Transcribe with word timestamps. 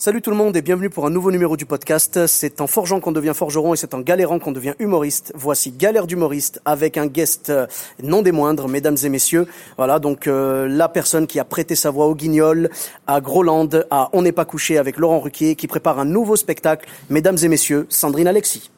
Salut 0.00 0.22
tout 0.22 0.30
le 0.30 0.36
monde 0.36 0.56
et 0.56 0.62
bienvenue 0.62 0.90
pour 0.90 1.06
un 1.06 1.10
nouveau 1.10 1.32
numéro 1.32 1.56
du 1.56 1.66
podcast. 1.66 2.28
C'est 2.28 2.60
en 2.60 2.68
forgeant 2.68 3.00
qu'on 3.00 3.10
devient 3.10 3.32
forgeron 3.34 3.74
et 3.74 3.76
c'est 3.76 3.94
en 3.94 4.00
galérant 4.00 4.38
qu'on 4.38 4.52
devient 4.52 4.74
humoriste. 4.78 5.32
Voici 5.34 5.72
Galère 5.72 6.06
d'humoriste 6.06 6.62
avec 6.64 6.96
un 6.96 7.08
guest 7.08 7.50
euh, 7.50 7.66
non 8.00 8.22
des 8.22 8.30
moindres, 8.30 8.68
mesdames 8.68 8.96
et 9.02 9.08
messieurs. 9.08 9.48
Voilà, 9.76 9.98
donc 9.98 10.28
euh, 10.28 10.68
la 10.68 10.88
personne 10.88 11.26
qui 11.26 11.40
a 11.40 11.44
prêté 11.44 11.74
sa 11.74 11.90
voix 11.90 12.06
au 12.06 12.14
Guignol, 12.14 12.70
à 13.08 13.20
Groland, 13.20 13.70
à 13.90 14.08
On 14.12 14.22
n'est 14.22 14.30
pas 14.30 14.44
couché 14.44 14.78
avec 14.78 14.98
Laurent 14.98 15.18
Ruquier, 15.18 15.56
qui 15.56 15.66
prépare 15.66 15.98
un 15.98 16.04
nouveau 16.04 16.36
spectacle. 16.36 16.88
Mesdames 17.10 17.38
et 17.42 17.48
messieurs, 17.48 17.86
Sandrine 17.88 18.28
Alexis. 18.28 18.70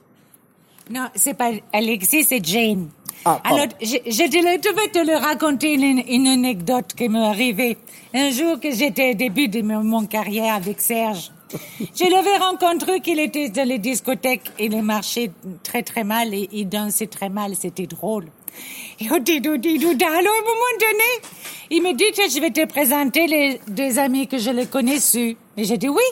Non, 0.88 1.06
c'est 1.14 1.34
pas 1.34 1.50
Alexis, 1.74 2.24
c'est 2.24 2.42
Jane. 2.42 2.88
Ah. 3.24 3.40
Alors, 3.44 3.66
je, 3.80 3.96
je 4.06 4.28
te 4.28 4.74
vais 4.74 4.88
te 4.88 4.98
le 4.98 5.16
raconter 5.16 5.74
une, 5.74 6.02
une 6.08 6.26
anecdote 6.26 6.94
qui 6.96 7.08
m'est 7.08 7.18
arrivée. 7.18 7.76
Un 8.14 8.30
jour 8.30 8.58
que 8.58 8.70
j'étais 8.70 9.10
au 9.10 9.14
début 9.14 9.48
de 9.48 9.60
mon, 9.62 10.06
carrière 10.06 10.54
avec 10.54 10.80
Serge, 10.80 11.30
je 11.52 12.10
l'avais 12.10 12.36
rencontré 12.38 13.00
qu'il 13.00 13.20
était 13.20 13.50
dans 13.50 13.68
les 13.68 13.78
discothèques. 13.78 14.50
Il 14.58 14.82
marchait 14.82 15.30
très 15.62 15.82
très 15.82 16.04
mal 16.04 16.32
et 16.32 16.48
il 16.52 16.68
dansait 16.68 17.08
très 17.08 17.28
mal. 17.28 17.54
C'était 17.56 17.86
drôle. 17.86 18.26
Et. 19.00 19.06
Alors, 19.06 19.18
à 19.18 19.26
un 19.26 20.22
moment 20.22 20.74
donné, 20.80 21.10
il 21.70 21.82
me 21.82 21.92
dit 21.92 22.04
je 22.16 22.40
vais 22.40 22.50
te 22.50 22.64
présenter 22.66 23.26
les 23.26 23.60
deux 23.68 23.98
amis 23.98 24.26
que 24.28 24.38
je 24.38 24.50
les 24.50 24.66
connais 24.66 24.98
su. 24.98 25.36
Et 25.56 25.64
j'ai 25.64 25.76
dit 25.76 25.88
oui. 25.88 26.02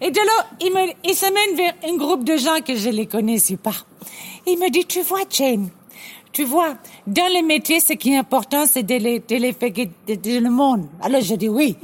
Et 0.00 0.10
de 0.10 0.18
là, 0.18 0.46
il 0.60 0.72
me, 0.72 0.92
il 1.04 1.14
s'amène 1.14 1.56
vers 1.56 1.74
un 1.88 1.96
groupe 1.96 2.22
de 2.22 2.36
gens 2.36 2.60
que 2.60 2.76
je 2.76 2.90
les 2.90 3.06
connaissais 3.06 3.56
pas. 3.56 3.74
Il 4.46 4.58
me 4.58 4.70
dit, 4.70 4.84
tu 4.84 5.02
vois, 5.02 5.22
Jane, 5.28 5.70
tu 6.36 6.44
vois, 6.44 6.74
dans 7.06 7.32
le 7.32 7.42
métier, 7.46 7.80
ce 7.80 7.94
qui 7.94 8.12
est 8.12 8.18
important, 8.18 8.66
c'est 8.66 8.82
de 8.82 8.96
les, 8.96 9.20
de 9.20 9.36
les 9.36 9.54
faire 9.54 9.70
de, 9.70 10.14
de 10.16 10.38
le 10.38 10.50
monde. 10.50 10.86
Alors, 11.00 11.22
je 11.22 11.34
dis 11.34 11.48
oui. 11.48 11.78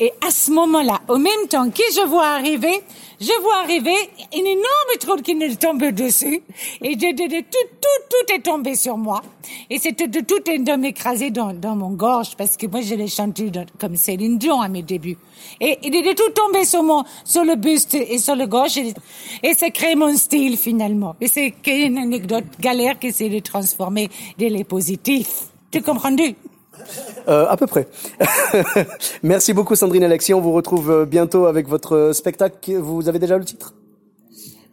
Et 0.00 0.10
à 0.26 0.32
ce 0.32 0.50
moment-là, 0.50 1.00
au 1.06 1.18
même 1.18 1.46
temps 1.48 1.70
que 1.70 1.84
je 1.94 2.04
vois 2.08 2.26
arriver, 2.26 2.82
je 3.20 3.42
vois 3.42 3.56
arriver 3.62 3.94
une 4.36 4.46
énorme 4.46 4.98
trône 5.00 5.22
qui 5.22 5.34
me 5.34 5.54
tombe 5.54 5.82
dessus. 5.92 6.42
Et 6.82 6.96
de, 6.96 7.06
de, 7.12 7.28
de- 7.28 7.40
tout, 7.40 7.68
tout, 7.80 8.02
tout 8.10 8.34
est 8.34 8.40
tombé 8.40 8.74
sur 8.74 8.96
moi. 8.96 9.20
Et 9.70 9.78
c'était 9.78 10.08
de 10.08 10.20
tout 10.20 10.48
est 10.50 10.58
de 10.58 10.72
m'écraser 10.72 11.30
dans, 11.30 11.52
dans 11.52 11.76
mon 11.76 11.90
gorge 11.90 12.36
parce 12.36 12.56
que 12.56 12.66
moi, 12.66 12.80
je 12.80 12.94
l'ai 12.94 13.08
chanté 13.08 13.50
comme 13.78 13.96
Céline 13.96 14.38
Dion 14.38 14.60
à 14.60 14.68
mes 14.68 14.82
débuts. 14.82 15.18
Et 15.60 15.78
il 15.82 15.94
est 15.94 16.02
de 16.02 16.12
tout 16.12 16.30
tombé 16.34 16.64
sur 16.64 16.82
mon, 16.82 17.04
sur 17.24 17.44
le 17.44 17.56
buste 17.56 17.94
et 17.94 18.18
sur 18.18 18.36
le 18.36 18.46
gorge. 18.46 18.78
Et, 19.42 19.54
ça 19.54 19.70
crée 19.70 19.94
mon 19.94 20.16
style 20.16 20.56
finalement. 20.56 21.16
Et 21.20 21.28
c'est 21.28 21.54
une 21.66 21.98
anecdote 21.98 22.44
galère 22.60 22.98
qui 22.98 23.12
s'est 23.12 23.28
de 23.28 23.38
transformer 23.40 24.08
dans 24.38 24.48
les 24.48 24.64
positifs. 24.64 25.48
Tu 25.70 25.80
comprends? 25.82 26.10
Euh, 27.28 27.46
à 27.48 27.56
peu 27.56 27.66
près. 27.66 27.88
Merci 29.22 29.52
beaucoup 29.52 29.76
Sandrine 29.76 30.04
Alexis. 30.04 30.34
On 30.34 30.40
vous 30.40 30.52
retrouve 30.52 30.90
euh, 30.90 31.04
bientôt 31.04 31.46
avec 31.46 31.68
votre 31.68 32.12
spectacle. 32.12 32.76
Vous 32.76 33.08
avez 33.08 33.18
déjà 33.18 33.38
le 33.38 33.44
titre? 33.44 33.74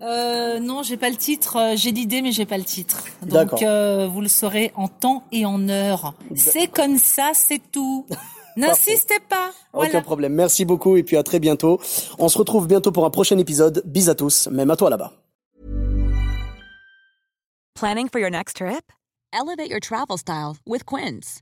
Euh, 0.01 0.59
non, 0.59 0.81
j'ai 0.83 0.97
pas 0.97 1.09
le 1.09 1.17
titre. 1.17 1.57
Euh, 1.57 1.73
J'ai 1.75 1.91
l'idée, 1.91 2.21
mais 2.21 2.31
j'ai 2.31 2.45
pas 2.45 2.57
le 2.57 2.63
titre. 2.63 3.03
Donc, 3.25 3.61
euh, 3.61 4.07
vous 4.07 4.21
le 4.21 4.29
saurez 4.29 4.71
en 4.75 4.87
temps 4.87 5.23
et 5.31 5.45
en 5.45 5.67
heure. 5.67 6.13
C'est 6.35 6.67
comme 6.67 6.97
ça, 6.97 7.31
c'est 7.33 7.61
tout. 7.71 8.05
N'insistez 8.57 9.19
pas. 9.27 9.51
Aucun 9.73 10.01
problème. 10.01 10.33
Merci 10.33 10.65
beaucoup 10.65 10.95
et 10.95 11.03
puis 11.03 11.17
à 11.17 11.23
très 11.23 11.39
bientôt. 11.39 11.79
On 12.17 12.29
se 12.29 12.37
retrouve 12.37 12.67
bientôt 12.67 12.91
pour 12.91 13.05
un 13.05 13.09
prochain 13.09 13.37
épisode. 13.37 13.83
Bis 13.85 14.09
à 14.09 14.15
tous, 14.15 14.47
même 14.47 14.69
à 14.71 14.75
toi 14.75 14.89
là-bas. 14.89 15.13
Planning 17.75 18.09
for 18.09 18.19
your 18.19 18.31
next 18.31 18.57
trip? 18.57 18.91
Elevate 19.31 19.69
your 19.69 19.79
travel 19.79 20.17
style 20.17 20.57
with 20.65 20.83
Quince. 20.83 21.41